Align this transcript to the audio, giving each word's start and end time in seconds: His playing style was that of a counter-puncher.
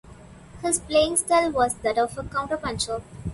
His 0.63 0.79
playing 0.79 1.17
style 1.17 1.51
was 1.51 1.75
that 1.83 1.99
of 1.99 2.17
a 2.17 2.23
counter-puncher. 2.23 3.03